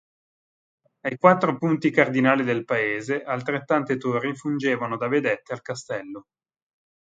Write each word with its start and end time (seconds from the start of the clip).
Ai 1.01 1.15
quattro 1.19 1.55
punti 1.59 1.91
cardinali 1.91 2.43
del 2.43 2.65
paese 2.65 3.21
altrettante 3.21 3.97
torri 3.97 4.35
fungevano 4.35 4.97
da 4.97 5.07
vedette 5.07 5.53
al 5.53 5.61
castello. 5.61 6.23